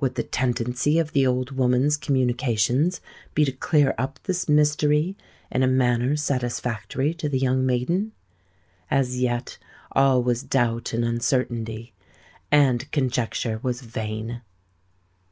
[0.00, 3.00] Would the tendency of the old woman's communications
[3.34, 5.16] be to clear up this mystery
[5.48, 8.10] in a manner satisfactory to the young maiden?
[8.90, 9.58] As yet
[9.92, 11.92] all was doubt and uncertainty;
[12.50, 14.40] and conjecture was vain!